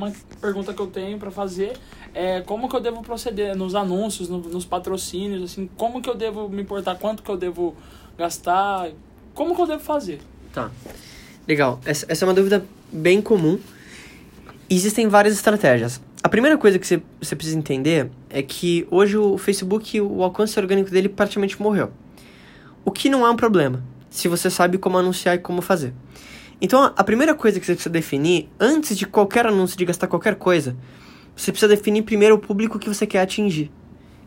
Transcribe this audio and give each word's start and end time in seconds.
uma 0.00 0.12
pergunta 0.40 0.72
que 0.72 0.80
eu 0.80 0.86
tenho 0.86 1.18
para 1.18 1.30
fazer 1.30 1.76
é 2.14 2.40
como 2.40 2.68
que 2.68 2.74
eu 2.74 2.80
devo 2.80 3.02
proceder 3.02 3.56
nos 3.56 3.74
anúncios, 3.74 4.28
no, 4.28 4.38
nos 4.38 4.64
patrocínios, 4.64 5.42
assim, 5.42 5.68
como 5.76 6.00
que 6.00 6.08
eu 6.08 6.14
devo 6.14 6.48
me 6.48 6.62
importar, 6.62 6.96
quanto 6.96 7.22
que 7.22 7.30
eu 7.30 7.36
devo 7.36 7.76
gastar, 8.16 8.90
como 9.34 9.54
que 9.54 9.62
eu 9.62 9.66
devo 9.66 9.82
fazer? 9.82 10.20
Tá. 10.52 10.70
Legal. 11.46 11.80
Essa, 11.84 12.06
essa 12.08 12.24
é 12.24 12.28
uma 12.28 12.34
dúvida 12.34 12.64
bem 12.92 13.20
comum. 13.20 13.58
Existem 14.68 15.08
várias 15.08 15.34
estratégias. 15.34 16.00
A 16.22 16.28
primeira 16.28 16.58
coisa 16.58 16.78
que 16.78 16.86
você, 16.86 17.02
você 17.20 17.34
precisa 17.34 17.56
entender 17.56 18.10
é 18.28 18.42
que 18.42 18.86
hoje 18.90 19.16
o 19.16 19.38
Facebook, 19.38 20.00
o 20.00 20.22
alcance 20.22 20.58
orgânico 20.58 20.90
dele 20.90 21.08
praticamente 21.08 21.60
morreu. 21.60 21.90
O 22.84 22.90
que 22.90 23.08
não 23.08 23.26
é 23.26 23.30
um 23.30 23.36
problema, 23.36 23.82
se 24.10 24.28
você 24.28 24.50
sabe 24.50 24.78
como 24.78 24.98
anunciar 24.98 25.36
e 25.36 25.38
como 25.38 25.62
fazer. 25.62 25.92
Então, 26.60 26.92
a 26.96 27.04
primeira 27.04 27.34
coisa 27.34 27.58
que 27.58 27.64
você 27.64 27.72
precisa 27.72 27.92
definir, 27.92 28.48
antes 28.58 28.96
de 28.96 29.06
qualquer 29.06 29.46
anúncio, 29.46 29.78
de 29.78 29.84
gastar 29.84 30.06
qualquer 30.06 30.34
coisa, 30.34 30.76
você 31.34 31.50
precisa 31.50 31.74
definir 31.74 32.02
primeiro 32.02 32.34
o 32.34 32.38
público 32.38 32.78
que 32.78 32.88
você 32.88 33.06
quer 33.06 33.22
atingir. 33.22 33.70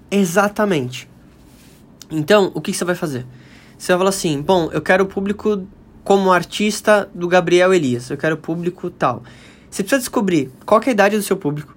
Exatamente. 0.10 1.08
Então, 2.10 2.52
o 2.56 2.62
que 2.62 2.74
você 2.74 2.84
vai 2.84 2.96
fazer? 2.96 3.26
Você 3.78 3.92
vai 3.92 4.00
falar 4.00 4.10
assim: 4.10 4.42
bom, 4.42 4.70
eu 4.72 4.82
quero 4.82 5.04
o 5.04 5.08
público 5.08 5.68
como 6.04 6.32
artista 6.32 7.10
do 7.14 7.28
Gabriel 7.28 7.74
Elias, 7.74 8.10
eu 8.10 8.18
quero 8.18 8.36
o 8.36 8.38
público 8.38 8.90
tal. 8.90 9.24
Você 9.70 9.84
precisa 9.84 10.00
descobrir 10.00 10.52
qual 10.66 10.82
é 10.82 10.90
a 10.90 10.92
idade 10.92 11.18
do 11.18 11.24
seu 11.24 11.38
público, 11.38 11.76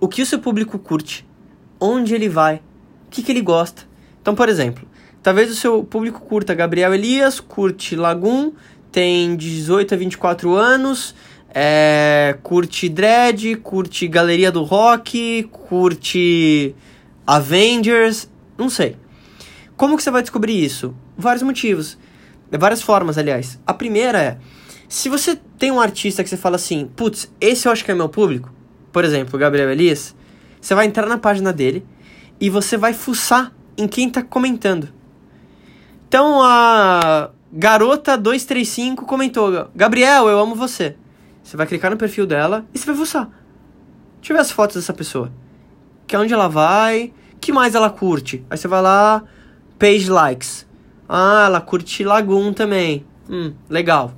o 0.00 0.08
que 0.08 0.22
o 0.22 0.26
seu 0.26 0.38
público 0.38 0.78
curte, 0.78 1.26
onde 1.78 2.14
ele 2.14 2.28
vai, 2.28 2.56
o 3.06 3.10
que, 3.10 3.22
que 3.22 3.30
ele 3.30 3.42
gosta. 3.42 3.82
Então, 4.20 4.34
por 4.34 4.48
exemplo, 4.48 4.88
talvez 5.22 5.50
o 5.50 5.54
seu 5.54 5.84
público 5.84 6.20
curta 6.20 6.54
Gabriel 6.54 6.94
Elias, 6.94 7.40
curte 7.40 7.94
Lagoon, 7.94 8.52
tem 8.90 9.36
18 9.36 9.94
a 9.94 9.96
24 9.96 10.54
anos, 10.54 11.14
é, 11.54 12.36
curte 12.42 12.88
Dread, 12.88 13.56
curte 13.56 14.06
Galeria 14.08 14.52
do 14.52 14.62
Rock, 14.62 15.48
curte 15.50 16.74
Avengers, 17.26 18.30
não 18.56 18.68
sei. 18.68 18.96
Como 19.76 19.96
que 19.96 20.02
você 20.02 20.10
vai 20.10 20.22
descobrir 20.22 20.62
isso? 20.62 20.94
Vários 21.16 21.42
motivos. 21.42 21.98
Várias 22.50 22.82
formas, 22.82 23.18
aliás. 23.18 23.60
A 23.66 23.74
primeira 23.74 24.18
é, 24.18 24.38
se 24.88 25.10
você 25.10 25.38
tem 25.58 25.70
um 25.70 25.78
artista 25.78 26.24
que 26.24 26.30
você 26.30 26.36
fala 26.36 26.56
assim, 26.56 26.90
putz, 26.96 27.30
esse 27.38 27.68
eu 27.68 27.72
acho 27.72 27.84
que 27.84 27.90
é 27.90 27.94
meu 27.94 28.08
público, 28.08 28.50
por 28.90 29.04
exemplo, 29.04 29.36
o 29.36 29.38
Gabriel 29.38 29.70
Elias, 29.70 30.16
você 30.58 30.74
vai 30.74 30.86
entrar 30.86 31.06
na 31.06 31.18
página 31.18 31.52
dele 31.52 31.84
e 32.40 32.48
você 32.48 32.78
vai 32.78 32.94
fuçar 32.94 33.52
em 33.76 33.86
quem 33.86 34.08
tá 34.08 34.22
comentando. 34.22 34.88
Então 36.08 36.42
a 36.42 37.30
garota 37.52 38.16
235 38.16 39.04
comentou: 39.06 39.70
Gabriel, 39.74 40.28
eu 40.28 40.38
amo 40.38 40.54
você. 40.54 40.96
Você 41.42 41.56
vai 41.56 41.66
clicar 41.66 41.90
no 41.90 41.96
perfil 41.96 42.26
dela 42.26 42.66
e 42.74 42.78
você 42.78 42.86
vai 42.86 42.94
fuçar. 42.94 43.28
Deixa 44.20 44.32
eu 44.32 44.36
ver 44.36 44.42
as 44.42 44.50
fotos 44.50 44.76
dessa 44.76 44.92
pessoa. 44.92 45.32
Que 46.06 46.14
é 46.14 46.18
onde 46.18 46.34
ela 46.34 46.48
vai, 46.48 47.12
que 47.40 47.52
mais 47.52 47.74
ela 47.74 47.88
curte. 47.88 48.44
Aí 48.50 48.58
você 48.58 48.68
vai 48.68 48.82
lá, 48.82 49.24
page 49.78 50.10
likes. 50.10 50.66
Ah, 51.08 51.44
ela 51.46 51.60
curte 51.60 52.04
Lagoon 52.04 52.52
também. 52.52 53.06
Hum, 53.30 53.54
legal. 53.68 54.12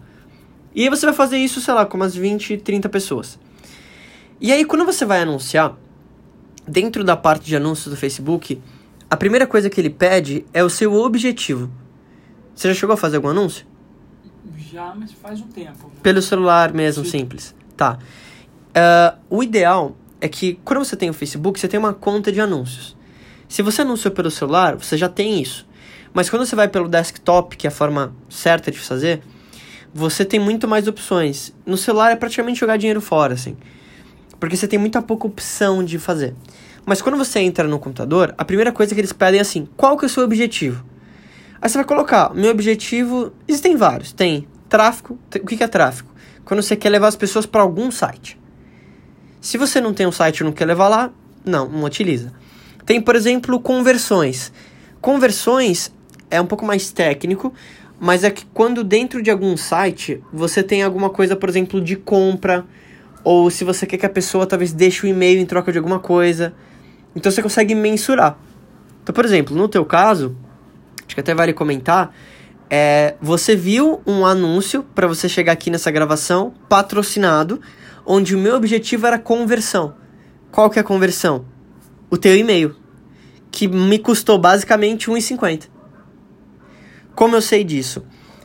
E 0.75 0.83
aí 0.83 0.89
você 0.89 1.07
vai 1.07 1.15
fazer 1.15 1.39
isso, 1.39 1.61
sei 1.61 1.75
lá, 1.75 1.85
com 1.87 1.97
umas 1.97 2.15
20, 2.15 2.57
30 2.59 2.89
pessoas. 2.89 3.39
E 4.41 4.53
aí 4.53 4.65
quando 4.65 4.85
você 4.85 5.05
vai 5.05 5.23
anunciar, 5.23 5.77
dentro 6.67 7.05
da 7.05 7.17
parte 7.17 7.45
de 7.45 7.57
anúncios 7.57 7.93
do 7.93 7.97
Facebook, 7.97 8.61
a 9.09 9.17
primeira 9.17 9.47
coisa 9.47 9.69
que 9.69 9.81
ele 9.81 9.91
pede 9.91 10.45
é 10.53 10.63
o 10.63 10.71
seu 10.71 10.95
objetivo. 10.95 11.71
Você 12.55 12.69
já 12.69 12.75
chegou 12.75 12.95
a 12.95 12.97
fazer 12.97 13.17
algum 13.17 13.29
anúncio? 13.29 13.67
Já, 14.71 14.95
mas 14.95 15.13
faz 15.13 15.41
um 15.41 15.49
tempo. 15.49 15.91
Pelo 16.03 16.23
celular 16.23 16.73
mesmo, 16.73 17.05
Sim. 17.05 17.11
simples. 17.21 17.55
Tá. 17.77 17.99
Uh, 18.71 19.19
o 19.29 19.43
ideal 19.43 19.97
é 20.21 20.29
que 20.29 20.61
quando 20.65 20.85
você 20.85 20.97
tem 20.97 21.11
o 21.11 21.15
Facebook, 21.15 21.59
você 21.59 21.67
tem 21.67 21.79
uma 21.79 21.95
conta 21.95 22.31
de 22.31 22.41
anúncios. 22.41 22.97
Se 23.49 23.63
você 23.63 23.83
anunciou 23.83 24.13
pelo 24.13 24.31
celular, 24.31 24.77
você 24.77 24.97
já 24.97 25.09
tem 25.09 25.41
isso. 25.41 25.67
Mas 26.13 26.31
quando 26.31 26.45
você 26.45 26.55
vai 26.55 26.69
pelo 26.69 26.89
desktop, 26.89 27.57
que 27.57 27.67
é 27.67 27.69
a 27.69 27.73
forma 27.73 28.15
certa 28.29 28.71
de 28.71 28.79
fazer, 28.79 29.23
você 29.93 30.25
tem 30.25 30.39
muito 30.39 30.69
mais 30.69 30.87
opções. 30.87 31.53
No 31.67 31.77
celular 31.77 32.13
é 32.13 32.17
praticamente 32.17 32.61
jogar 32.61 32.77
dinheiro 32.77 33.01
fora, 33.01 33.35
assim. 33.35 33.57
Porque 34.39 34.57
você 34.57 34.69
tem 34.69 34.79
muita 34.79 35.03
pouca 35.03 35.27
opção 35.27 35.85
de 35.85 35.99
fazer. 35.99 36.35
Mas 36.87 37.03
quando 37.03 37.19
você 37.19 37.41
entra 37.41 37.67
no 37.67 37.79
computador, 37.79 38.35
a 38.39 38.45
primeira 38.45 38.73
coisa 38.73 38.95
que 38.95 39.01
eles 39.01 39.13
pedem 39.13 39.39
é 39.39 39.43
assim: 39.43 39.69
qual 39.77 39.97
que 39.97 40.05
é 40.05 40.07
o 40.07 40.09
seu 40.09 40.25
objetivo? 40.25 40.85
Aí 41.63 41.69
você 41.69 41.79
vai 41.79 41.85
colocar, 41.85 42.35
meu 42.35 42.51
objetivo. 42.51 43.33
Existem 43.47 43.77
vários. 43.77 44.13
Tem 44.13 44.47
tráfego. 44.69 45.19
O 45.43 45.47
que 45.47 45.63
é 45.63 45.69
tráfego? 45.69 46.09
Quando 46.45 46.63
você 46.63 46.75
quer 46.75 46.89
levar 46.89 47.09
as 47.09 47.17
pessoas 47.17 47.45
para 47.45 47.61
algum 47.61 47.91
site. 47.91 48.41
Se 49.41 49.59
você 49.59 49.81
não 49.81 49.93
tem 49.93 50.07
um 50.07 50.13
site 50.13 50.39
e 50.39 50.45
não 50.45 50.53
quer 50.53 50.65
levar 50.65 50.89
lá, 50.89 51.11
não, 51.45 51.69
não 51.69 51.85
utiliza. 51.85 52.33
Tem, 52.85 53.01
por 53.01 53.15
exemplo, 53.15 53.61
conversões. 53.61 54.53
Conversões 55.01 55.93
é 56.31 56.41
um 56.41 56.47
pouco 56.47 56.65
mais 56.65 56.91
técnico, 56.93 57.53
mas 57.99 58.25
é 58.25 58.31
que 58.31 58.47
quando 58.47 58.83
dentro 58.83 59.23
de 59.23 59.31
algum 59.31 59.57
site 59.57 60.23
você 60.33 60.63
tem 60.63 60.83
alguma 60.83 61.11
coisa, 61.11 61.37
por 61.37 61.49
exemplo, 61.49 61.81
de 61.81 61.97
compra, 61.97 62.67
ou 63.23 63.51
se 63.51 63.65
você 63.65 63.87
quer 63.87 63.99
que 63.99 64.07
a 64.07 64.11
pessoa 64.11 64.47
talvez 64.47 64.73
deixe 64.73 65.05
o 65.05 65.09
um 65.09 65.13
e-mail 65.13 65.41
em 65.41 65.47
troca 65.47 65.71
de 65.71 65.79
alguma 65.79 65.99
coisa, 65.99 66.55
então 67.15 67.31
você 67.31 67.43
consegue 67.43 67.75
mensurar. 67.75 68.39
Então, 69.03 69.15
por 69.15 69.25
exemplo, 69.25 69.57
no 69.57 69.69
teu 69.69 69.85
caso, 69.85 70.37
acho 71.11 71.15
que 71.17 71.21
até 71.21 71.35
vale 71.35 71.53
comentar, 71.53 72.15
é, 72.71 73.17
você 73.21 73.57
viu 73.57 74.01
um 74.07 74.25
anúncio 74.25 74.85
para 74.95 75.09
você 75.09 75.29
chegar 75.29 75.53
aqui 75.53 75.69
nessa 75.71 75.91
gravação 75.91 76.55
patrocinado, 76.69 77.61
onde 78.07 78.37
o 78.37 78.39
meu 78.39 78.55
objetivo 78.55 79.09
era 79.09 79.19
conversão. 79.19 79.97
Qual 80.53 80.71
que 80.71 80.79
é 80.79 80.83
a 80.83 80.85
conversão? 80.85 81.47
O 82.09 82.17
teu 82.17 82.37
e-mail, 82.37 82.77
que 83.51 83.67
me 83.67 83.99
custou 83.99 84.39
basicamente 84.39 85.11
R$1,50. 85.11 85.65
Como 87.13 87.35
eu 87.35 87.43
sei 87.43 87.65
disso? 87.65 88.05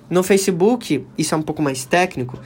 No 0.10 0.24
Facebook, 0.24 1.06
isso 1.16 1.36
é 1.36 1.38
um 1.38 1.44
pouco 1.44 1.62
mais 1.62 1.86
técnico, 1.86 2.40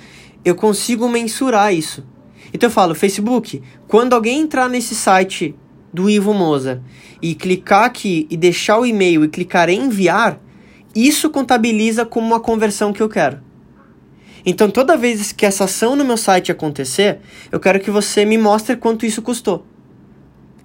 eu 0.43 0.53
consigo 0.53 1.07
mensurar 1.07 1.73
isso. 1.73 2.05
Então 2.53 2.67
eu 2.67 2.71
falo, 2.71 2.93
Facebook, 2.93 3.63
quando 3.87 4.13
alguém 4.13 4.41
entrar 4.41 4.67
nesse 4.67 4.95
site 4.95 5.55
do 5.93 6.09
Ivo 6.09 6.33
Moza 6.33 6.81
e 7.21 7.35
clicar 7.35 7.85
aqui 7.85 8.27
e 8.29 8.37
deixar 8.37 8.79
o 8.79 8.85
e-mail 8.85 9.23
e 9.23 9.29
clicar 9.29 9.69
em 9.69 9.85
enviar, 9.85 10.39
isso 10.95 11.29
contabiliza 11.29 12.05
como 12.05 12.27
uma 12.27 12.39
conversão 12.39 12.93
que 12.93 13.01
eu 13.01 13.09
quero. 13.09 13.39
Então 14.45 14.69
toda 14.69 14.97
vez 14.97 15.31
que 15.31 15.45
essa 15.45 15.65
ação 15.65 15.95
no 15.95 16.05
meu 16.05 16.17
site 16.17 16.51
acontecer, 16.51 17.19
eu 17.51 17.59
quero 17.59 17.79
que 17.79 17.91
você 17.91 18.25
me 18.25 18.37
mostre 18.37 18.75
quanto 18.75 19.05
isso 19.05 19.21
custou. 19.21 19.65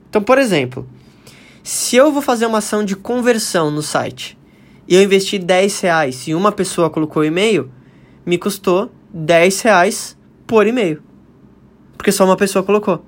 Então, 0.09 0.23
por 0.23 0.39
exemplo, 0.39 0.89
se 1.63 1.97
eu 1.97 2.13
vou 2.13 2.23
fazer 2.23 2.47
uma 2.47 2.59
ação 2.59 2.85
de 2.85 2.95
conversão 2.95 3.71
no 3.71 3.83
site 3.83 4.39
e 4.87 4.95
eu 4.95 5.03
investi 5.03 5.39
10 5.39 5.81
reais 5.81 6.29
e 6.29 6.35
uma 6.35 6.53
pessoa 6.53 6.89
colocou 6.89 7.25
e-mail, 7.25 7.71
me 8.25 8.39
custou 8.39 8.93
10 9.13 9.63
reais 9.63 10.17
por 10.47 10.67
e-mail. 10.67 11.03
Porque 11.97 12.13
só 12.13 12.25
uma 12.25 12.37
pessoa 12.37 12.63
colocou. 12.63 13.05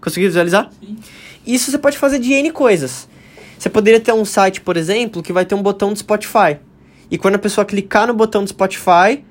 Conseguiu 0.00 0.28
visualizar? 0.28 0.70
Sim. 0.80 0.98
Isso 1.46 1.70
você 1.70 1.78
pode 1.78 1.98
fazer 1.98 2.18
de 2.18 2.32
N 2.32 2.50
coisas. 2.50 3.08
Você 3.58 3.68
poderia 3.68 4.00
ter 4.00 4.12
um 4.12 4.24
site, 4.24 4.60
por 4.60 4.76
exemplo, 4.76 5.22
que 5.22 5.32
vai 5.32 5.44
ter 5.44 5.54
um 5.54 5.62
botão 5.62 5.92
do 5.92 5.98
Spotify. 5.98 6.58
E 7.10 7.18
quando 7.18 7.36
a 7.36 7.38
pessoa 7.38 7.64
clicar 7.64 8.06
no 8.06 8.14
botão 8.14 8.42
do 8.42 8.50
Spotify 8.50 9.24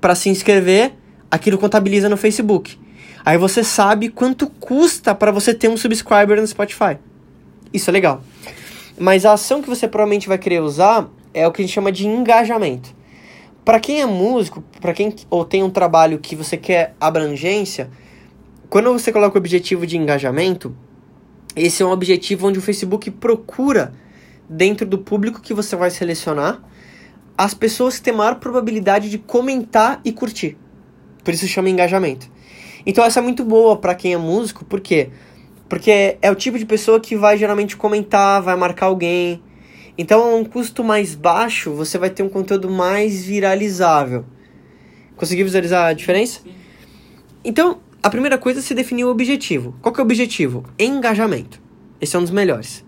para 0.00 0.14
se 0.14 0.28
inscrever, 0.28 0.92
aquilo 1.30 1.58
contabiliza 1.58 2.08
no 2.08 2.16
Facebook. 2.16 2.78
Aí 3.24 3.38
você 3.38 3.64
sabe 3.64 4.10
quanto 4.10 4.46
custa 4.46 5.14
para 5.14 5.32
você 5.32 5.54
ter 5.54 5.68
um 5.68 5.76
subscriber 5.76 6.40
no 6.40 6.46
Spotify. 6.46 6.98
Isso 7.72 7.90
é 7.90 7.92
legal. 7.92 8.22
Mas 8.98 9.24
a 9.24 9.32
ação 9.32 9.62
que 9.62 9.68
você 9.68 9.88
provavelmente 9.88 10.28
vai 10.28 10.38
querer 10.38 10.60
usar 10.60 11.08
é 11.32 11.46
o 11.46 11.50
que 11.50 11.62
a 11.62 11.64
gente 11.64 11.74
chama 11.74 11.90
de 11.90 12.06
engajamento. 12.06 12.94
Para 13.64 13.80
quem 13.80 14.02
é 14.02 14.06
músico, 14.06 14.62
para 14.80 14.92
quem 14.92 15.14
ou 15.30 15.44
tem 15.44 15.62
um 15.62 15.70
trabalho 15.70 16.18
que 16.18 16.36
você 16.36 16.56
quer 16.56 16.94
abrangência, 17.00 17.90
quando 18.68 18.92
você 18.92 19.10
coloca 19.10 19.36
o 19.36 19.38
objetivo 19.38 19.86
de 19.86 19.96
engajamento, 19.96 20.76
esse 21.56 21.82
é 21.82 21.86
um 21.86 21.90
objetivo 21.90 22.48
onde 22.48 22.58
o 22.58 22.62
Facebook 22.62 23.10
procura 23.10 23.92
dentro 24.48 24.86
do 24.86 24.98
público 24.98 25.40
que 25.40 25.54
você 25.54 25.74
vai 25.76 25.90
selecionar 25.90 26.62
as 27.36 27.54
pessoas 27.54 27.96
que 27.96 28.04
têm 28.04 28.14
maior 28.14 28.36
probabilidade 28.36 29.10
de 29.10 29.18
comentar 29.18 30.00
e 30.04 30.12
curtir. 30.12 30.56
Por 31.24 31.34
isso 31.34 31.46
chama 31.48 31.68
engajamento. 31.68 32.30
Então 32.86 33.04
essa 33.04 33.20
é 33.20 33.22
muito 33.22 33.44
boa 33.44 33.76
para 33.76 33.94
quem 33.94 34.12
é 34.12 34.18
músico, 34.18 34.64
por 34.64 34.80
quê? 34.80 35.10
Porque 35.68 36.18
é 36.20 36.30
o 36.30 36.34
tipo 36.34 36.58
de 36.58 36.66
pessoa 36.66 37.00
que 37.00 37.16
vai 37.16 37.38
geralmente 37.38 37.76
comentar, 37.76 38.42
vai 38.42 38.54
marcar 38.54 38.86
alguém, 38.86 39.42
então, 39.96 40.22
a 40.22 40.34
um 40.34 40.44
custo 40.44 40.82
mais 40.82 41.14
baixo, 41.14 41.72
você 41.72 41.96
vai 41.98 42.10
ter 42.10 42.24
um 42.24 42.28
conteúdo 42.28 42.68
mais 42.68 43.24
viralizável. 43.24 44.24
Conseguiu 45.16 45.44
visualizar 45.44 45.86
a 45.86 45.92
diferença? 45.92 46.40
Então, 47.44 47.78
a 48.04 48.10
primeira 48.10 48.36
coisa 48.36 48.60
é 48.60 48.62
se 48.62 48.74
definir 48.74 49.06
o 49.06 49.08
objetivo. 49.08 49.74
Qual 49.80 49.90
que 49.90 49.98
é 49.98 50.02
o 50.02 50.04
objetivo? 50.04 50.62
Engajamento. 50.78 51.58
Esse 51.98 52.14
é 52.14 52.18
um 52.18 52.22
dos 52.22 52.30
melhores. 52.30 52.84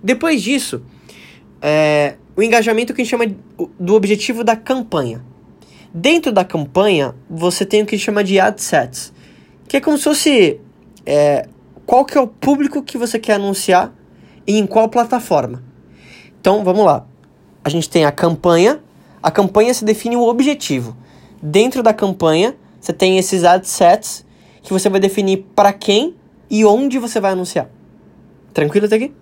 Depois 0.00 0.40
disso, 0.40 0.84
é, 1.60 2.14
o 2.36 2.42
engajamento 2.44 2.94
que 2.94 3.02
a 3.02 3.04
gente 3.04 3.10
chama 3.10 3.26
do 3.76 3.94
objetivo 3.94 4.44
da 4.44 4.54
campanha. 4.54 5.20
Dentro 5.92 6.30
da 6.30 6.44
campanha, 6.44 7.12
você 7.28 7.66
tem 7.66 7.82
o 7.82 7.86
que 7.86 7.96
a 7.96 7.98
gente 7.98 8.04
chama 8.04 8.22
de 8.22 8.38
ad 8.38 8.62
sets, 8.62 9.12
Que 9.66 9.78
é 9.78 9.80
como 9.80 9.98
se 9.98 10.04
fosse 10.04 10.60
é, 11.04 11.48
qual 11.84 12.04
que 12.04 12.16
é 12.16 12.20
o 12.20 12.28
público 12.28 12.84
que 12.84 12.96
você 12.96 13.18
quer 13.18 13.34
anunciar 13.34 13.92
e 14.46 14.56
em 14.56 14.64
qual 14.64 14.88
plataforma. 14.88 15.60
Então, 16.40 16.62
vamos 16.62 16.86
lá. 16.86 17.04
A 17.64 17.68
gente 17.68 17.90
tem 17.90 18.04
a 18.04 18.12
campanha. 18.12 18.80
A 19.20 19.30
campanha 19.32 19.74
se 19.74 19.84
define 19.84 20.14
o 20.14 20.22
objetivo. 20.22 20.96
Dentro 21.42 21.82
da 21.82 21.92
campanha, 21.92 22.54
você 22.80 22.92
tem 22.92 23.18
esses 23.18 23.42
ad 23.42 23.66
sets 23.66 24.24
que 24.62 24.72
você 24.72 24.88
vai 24.88 25.00
definir 25.00 25.46
para 25.54 25.72
quem 25.72 26.14
e 26.50 26.64
onde 26.64 26.98
você 26.98 27.20
vai 27.20 27.32
anunciar. 27.32 27.68
Tranquilo 28.52 28.86
até 28.86 28.96
aqui? 28.96 29.12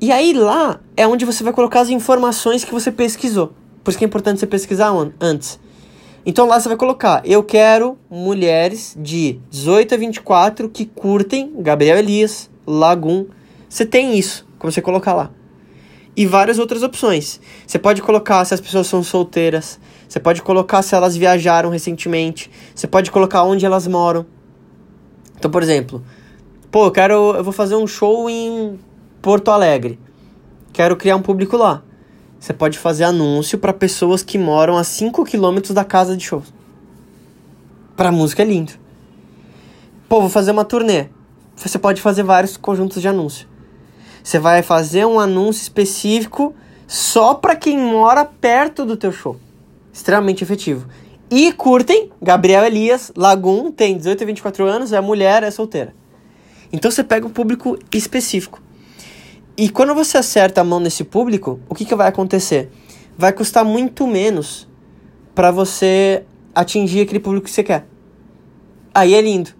E 0.00 0.12
aí 0.12 0.32
lá 0.32 0.80
é 0.96 1.06
onde 1.06 1.24
você 1.24 1.42
vai 1.42 1.52
colocar 1.52 1.80
as 1.80 1.88
informações 1.88 2.64
que 2.64 2.72
você 2.72 2.92
pesquisou. 2.92 3.52
Por 3.82 3.90
isso 3.90 3.98
que 3.98 4.04
é 4.04 4.08
importante 4.08 4.40
você 4.40 4.46
pesquisar 4.46 4.92
antes. 5.20 5.58
Então 6.26 6.46
lá 6.46 6.58
você 6.58 6.68
vai 6.68 6.76
colocar: 6.76 7.22
eu 7.24 7.42
quero 7.42 7.98
mulheres 8.10 8.96
de 8.98 9.40
18 9.50 9.94
a 9.94 9.96
24 9.98 10.68
que 10.68 10.84
curtem 10.84 11.54
Gabriel 11.58 11.98
Elias, 11.98 12.50
Lagum. 12.66 13.26
Você 13.68 13.84
tem 13.84 14.18
isso, 14.18 14.46
como 14.58 14.72
você 14.72 14.80
colocar 14.80 15.14
lá. 15.14 15.30
E 16.16 16.26
várias 16.26 16.58
outras 16.58 16.82
opções. 16.82 17.40
Você 17.66 17.78
pode 17.78 18.00
colocar 18.00 18.44
se 18.44 18.54
as 18.54 18.60
pessoas 18.60 18.86
são 18.86 19.02
solteiras. 19.02 19.80
Você 20.08 20.20
pode 20.20 20.42
colocar 20.42 20.82
se 20.82 20.94
elas 20.94 21.16
viajaram 21.16 21.70
recentemente. 21.70 22.50
Você 22.74 22.86
pode 22.86 23.10
colocar 23.10 23.42
onde 23.42 23.66
elas 23.66 23.86
moram. 23.86 24.24
Então, 25.36 25.50
por 25.50 25.62
exemplo, 25.62 26.02
pô, 26.70 26.86
eu 26.86 26.90
quero, 26.92 27.34
eu 27.36 27.42
vou 27.42 27.52
fazer 27.52 27.74
um 27.74 27.86
show 27.86 28.30
em 28.30 28.78
Porto 29.20 29.50
Alegre. 29.50 29.98
Quero 30.72 30.96
criar 30.96 31.16
um 31.16 31.22
público 31.22 31.56
lá. 31.56 31.82
Você 32.38 32.52
pode 32.52 32.78
fazer 32.78 33.04
anúncio 33.04 33.58
para 33.58 33.72
pessoas 33.72 34.22
que 34.22 34.36
moram 34.36 34.76
a 34.76 34.84
5 34.84 35.24
km 35.24 35.72
da 35.72 35.84
casa 35.84 36.16
de 36.16 36.24
show. 36.24 36.42
Pra 37.96 38.12
música 38.12 38.42
é 38.42 38.44
lindo. 38.44 38.72
Pô, 40.08 40.20
vou 40.20 40.28
fazer 40.28 40.50
uma 40.50 40.64
turnê. 40.64 41.06
Você 41.56 41.78
pode 41.78 42.00
fazer 42.00 42.22
vários 42.22 42.56
conjuntos 42.56 43.00
de 43.00 43.08
anúncio. 43.08 43.48
Você 44.24 44.38
vai 44.38 44.62
fazer 44.62 45.04
um 45.04 45.20
anúncio 45.20 45.60
específico 45.60 46.54
só 46.86 47.34
para 47.34 47.54
quem 47.54 47.76
mora 47.76 48.24
perto 48.24 48.86
do 48.86 48.96
teu 48.96 49.12
show. 49.12 49.36
Extremamente 49.92 50.42
efetivo. 50.42 50.88
E 51.30 51.52
curtem, 51.52 52.10
Gabriel 52.22 52.64
Elias, 52.64 53.12
Lagum, 53.14 53.70
tem 53.70 53.98
18 53.98 54.22
a 54.22 54.26
24 54.26 54.64
anos, 54.64 54.92
é 54.94 55.00
mulher, 55.02 55.42
é 55.42 55.50
solteira. 55.50 55.94
Então 56.72 56.90
você 56.90 57.04
pega 57.04 57.26
um 57.26 57.30
público 57.30 57.78
específico. 57.92 58.62
E 59.58 59.68
quando 59.68 59.94
você 59.94 60.16
acerta 60.16 60.62
a 60.62 60.64
mão 60.64 60.80
nesse 60.80 61.04
público, 61.04 61.60
o 61.68 61.74
que, 61.74 61.84
que 61.84 61.94
vai 61.94 62.08
acontecer? 62.08 62.70
Vai 63.18 63.32
custar 63.32 63.62
muito 63.62 64.06
menos 64.06 64.66
para 65.34 65.50
você 65.50 66.24
atingir 66.54 67.02
aquele 67.02 67.20
público 67.20 67.44
que 67.44 67.50
você 67.50 67.62
quer. 67.62 67.86
Aí 68.94 69.14
é 69.14 69.20
lindo. 69.20 69.50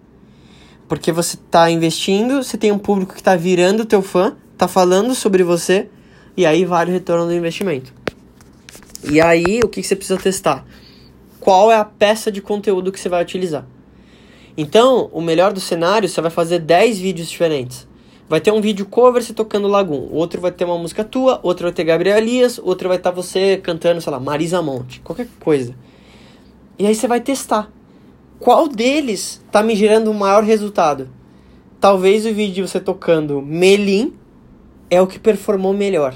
Porque 0.89 1.13
você 1.13 1.37
está 1.37 1.71
investindo, 1.71 2.43
você 2.43 2.57
tem 2.57 2.73
um 2.73 2.79
público 2.79 3.13
que 3.13 3.21
está 3.21 3.37
virando 3.37 3.85
teu 3.85 4.01
fã, 4.01 4.37
está 4.55 4.67
falando 4.67 5.15
sobre 5.15 5.43
você, 5.43 5.89
e 6.37 6.47
aí 6.47 6.65
vale 6.65 6.91
o 6.91 6.95
retorno 6.95 7.27
do 7.27 7.35
investimento. 7.35 7.93
E 9.11 9.21
aí, 9.21 9.61
o 9.63 9.69
que, 9.69 9.83
que 9.83 9.87
você 9.87 9.95
precisa 9.95 10.19
testar? 10.19 10.65
Qual 11.39 11.71
é 11.71 11.77
a 11.77 11.85
peça 11.85 12.33
de 12.33 12.41
conteúdo 12.41 12.91
que 12.91 12.99
você 12.99 13.09
vai 13.09 13.23
utilizar? 13.23 13.67
Então, 14.57 15.11
o 15.13 15.21
melhor 15.21 15.53
do 15.53 15.61
cenário, 15.61 16.09
você 16.09 16.21
vai 16.21 16.31
fazer 16.31 16.61
10 16.61 16.99
vídeos 16.99 17.29
diferentes. 17.29 17.87
Vai 18.27 18.41
ter 18.41 18.53
um 18.53 18.61
vídeo 18.61 18.87
cover 18.87 19.23
você 19.23 19.35
tocando 19.35 19.69
Lagoon, 19.69 20.09
outro 20.11 20.41
vai 20.41 20.51
ter 20.51 20.65
uma 20.65 20.79
música 20.79 21.05
tua, 21.05 21.39
outro 21.43 21.65
vai 21.65 21.73
ter 21.73 21.85
Gabriel 21.85 22.17
Elias, 22.17 22.59
outro 22.59 22.89
vai 22.89 22.97
estar 22.97 23.11
tá 23.11 23.15
você 23.17 23.59
cantando, 23.59 24.01
sei 24.01 24.11
lá, 24.11 24.19
Marisa 24.19 24.63
Monte, 24.63 25.01
qualquer 25.01 25.29
coisa. 25.41 25.75
E 26.79 26.87
aí 26.87 26.95
você 26.95 27.07
vai 27.07 27.21
testar. 27.21 27.71
Qual 28.39 28.67
deles 28.67 29.43
tá 29.53 29.63
me 29.63 29.77
gerando 29.77 30.11
o 30.11 30.15
maior 30.15 30.43
resultado? 30.43 31.11
Talvez 31.79 32.25
o 32.25 32.33
vídeo 32.33 32.55
de 32.55 32.63
você 32.63 32.81
tocando 32.81 33.43
Melim 33.43 34.15
é 34.91 35.01
o 35.01 35.07
que 35.07 35.19
performou 35.19 35.73
melhor. 35.73 36.15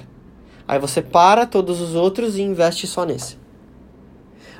Aí 0.67 0.79
você 0.79 1.01
para 1.01 1.47
todos 1.47 1.81
os 1.81 1.95
outros 1.95 2.37
e 2.37 2.43
investe 2.43 2.87
só 2.87 3.05
nesse. 3.05 3.39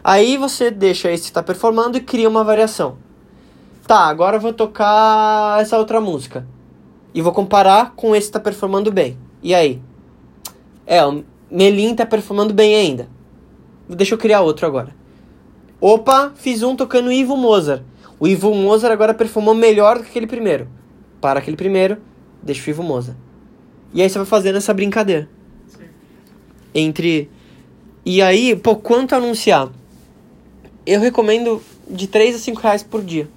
Aí 0.03 0.37
você 0.37 0.71
deixa 0.71 1.11
esse 1.11 1.25
que 1.25 1.31
está 1.31 1.43
performando 1.43 1.99
e 1.99 2.01
cria 2.01 2.29
uma 2.29 2.43
variação. 2.43 2.97
Tá, 3.87 4.07
agora 4.07 4.37
eu 4.37 4.41
vou 4.41 4.53
tocar 4.53 5.61
essa 5.61 5.79
outra 5.79 6.01
música 6.01 6.47
e 7.15 7.21
vou 7.21 7.33
comparar 7.33 7.95
com 7.95 8.15
esse 8.15 8.29
que 8.29 8.33
tá 8.33 8.41
performando 8.41 8.91
bem. 8.91 9.19
E 9.43 9.55
aí? 9.55 9.83
É, 10.87 11.05
o 11.05 11.25
Melim 11.51 11.95
tá 11.95 12.07
performando 12.07 12.55
bem 12.55 12.75
ainda. 12.75 13.09
Deixa 13.89 14.15
eu 14.15 14.19
criar 14.19 14.41
outro 14.41 14.67
agora. 14.67 14.95
Opa, 15.81 16.33
fiz 16.35 16.63
um 16.63 16.75
tocando 16.75 17.13
Ivo 17.13 17.37
Mozart. 17.37 17.83
O 18.19 18.27
Ivo 18.27 18.55
Mozart 18.55 18.93
agora 18.93 19.15
performou 19.15 19.55
melhor 19.55 19.99
do 19.99 20.05
que 20.05 20.11
aquele 20.11 20.27
primeiro. 20.27 20.69
Para 21.21 21.39
aquele 21.39 21.57
primeiro, 21.57 21.99
deixa 22.43 22.67
o 22.67 22.71
Ivo 22.71 22.83
Mozart. 22.83 23.17
E 23.93 24.03
aí 24.03 24.09
você 24.09 24.19
vai 24.19 24.27
fazendo 24.27 24.57
essa 24.57 24.75
brincadeira. 24.75 25.29
Sim. 25.67 25.85
Entre. 26.75 27.31
E 28.05 28.23
aí, 28.23 28.57
pô, 28.57 28.77
quanto 28.77 29.15
anunciar? 29.15 29.71
Eu 30.87 31.01
recomendo 31.01 31.63
de 31.89 32.07
3 32.07 32.37
a 32.37 32.39
5 32.39 32.61
reais 32.61 32.83
por 32.83 33.03
dia. 33.03 33.29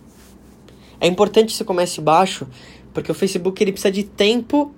É 0.99 1.07
importante 1.07 1.47
que 1.47 1.53
você 1.53 1.63
comece 1.63 1.99
baixo, 1.99 2.47
porque 2.93 3.11
o 3.11 3.15
Facebook 3.15 3.61
ele 3.61 3.71
precisa 3.71 3.91
de 3.91 4.03
tempo 4.03 4.73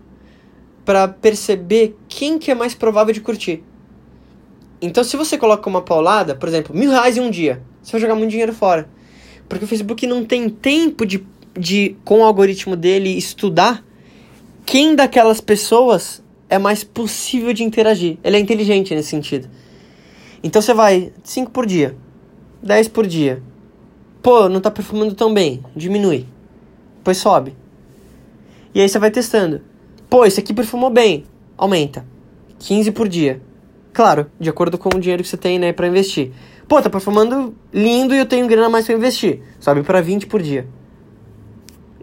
para 0.86 1.08
perceber 1.08 1.96
quem 2.08 2.38
que 2.38 2.52
é 2.52 2.56
mais 2.56 2.74
provável 2.74 3.14
de 3.14 3.22
curtir. 3.22 3.64
Então, 4.82 5.04
se 5.04 5.16
você 5.16 5.38
coloca 5.38 5.70
uma 5.70 5.82
paulada, 5.82 6.36
por 6.36 6.50
exemplo, 6.50 6.76
mil 6.76 6.92
reais 6.92 7.18
em 7.18 7.22
um 7.22 7.30
dia, 7.30 7.62
você 7.82 7.94
vai 7.94 8.02
jogar 8.02 8.16
muito 8.16 8.32
dinheiro 8.32 8.54
fora. 8.54 8.90
Porque 9.48 9.66
o 9.66 9.68
Facebook 9.68 10.06
não 10.08 10.26
tem 10.26 10.50
tempo 10.50 11.06
de, 11.06 11.26
de 11.58 11.96
com 12.04 12.20
o 12.20 12.24
algoritmo 12.24 12.76
dele, 12.76 13.10
estudar 13.18 13.84
quem 14.66 14.96
daquelas 14.96 15.42
pessoas 15.42 16.24
é 16.50 16.58
mais 16.58 16.84
possível 16.84 17.54
de 17.54 17.64
interagir. 17.64 18.18
Ele 18.24 18.38
é 18.38 18.40
inteligente 18.40 18.94
nesse 18.94 19.10
sentido. 19.10 19.50
Então 20.44 20.62
você 20.62 20.74
vai 20.74 21.12
5 21.24 21.52
por 21.52 21.66
dia, 21.66 21.96
10 22.62 22.90
por 22.90 23.08
dia. 23.08 23.42
Pô, 24.22 24.48
não 24.48 24.62
tá 24.62 24.70
performando 24.70 25.14
tão 25.16 25.34
bem, 25.34 25.64
diminui. 25.76 26.26
Depois 26.98 27.18
sobe. 27.18 27.56
E 28.74 28.82
aí 28.82 28.88
você 28.88 29.00
vai 29.00 29.12
testando. 29.12 29.62
Pô, 30.10 30.26
esse 30.26 30.40
aqui 30.40 30.54
perfumou 30.54 30.90
bem. 30.90 31.26
Aumenta. 31.58 32.06
15 32.60 32.92
por 32.92 33.08
dia. 33.08 33.42
Claro, 33.92 34.32
de 34.40 34.50
acordo 34.50 34.78
com 34.78 34.90
o 34.90 35.00
dinheiro 35.00 35.22
que 35.22 35.30
você 35.30 35.38
tem, 35.38 35.60
né, 35.60 35.74
para 35.74 35.88
investir. 35.88 36.32
Pô, 36.68 36.82
tá 36.82 36.90
perfumando 36.90 37.54
lindo 37.72 38.16
e 38.16 38.18
eu 38.18 38.26
tenho 38.26 38.48
grana 38.48 38.70
mais 38.70 38.86
para 38.86 38.96
investir. 38.96 39.42
Sobe 39.60 39.84
para 39.84 40.02
20 40.02 40.28
por 40.28 40.42
dia. 40.42 40.68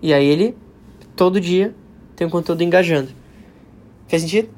E 0.02 0.14
aí 0.14 0.26
ele, 0.26 0.56
todo 1.16 1.40
dia, 1.40 1.74
tem 2.20 2.26
um 2.26 2.30
conteúdo 2.30 2.62
engajando. 2.62 3.08
Faz 4.06 4.20
sentido? 4.20 4.50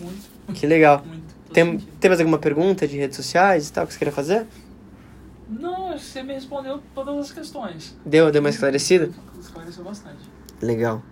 Muito. 0.00 0.52
Que 0.52 0.66
legal. 0.66 1.00
Muito. 1.06 1.22
Tem, 1.52 1.78
tem 1.78 2.08
mais 2.10 2.18
alguma 2.18 2.40
pergunta 2.40 2.88
de 2.88 2.96
redes 2.96 3.16
sociais 3.16 3.68
e 3.68 3.72
tal 3.72 3.86
que 3.86 3.92
você 3.92 3.98
queria 4.00 4.12
fazer? 4.12 4.44
Não, 5.48 5.96
você 5.96 6.24
me 6.24 6.34
respondeu 6.34 6.82
todas 6.92 7.16
as 7.18 7.30
questões. 7.30 7.96
Deu, 8.04 8.32
deu 8.32 8.42
mais 8.42 8.56
esclarecida? 8.56 9.10
Esclareceu 9.40 9.84
bastante. 9.84 10.18
Legal. 10.60 11.04